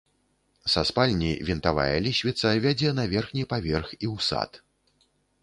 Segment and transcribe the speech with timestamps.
[0.75, 4.61] Са спальні вінтавая лесвіца вядзе на верхні паверх і ў сад.